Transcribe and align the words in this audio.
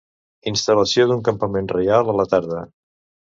Instal·lació 0.51 1.05
d'un 1.11 1.21
campament 1.27 1.69
reial 1.75 2.11
a 2.15 2.17
la 2.21 2.27
tarda. 2.33 2.65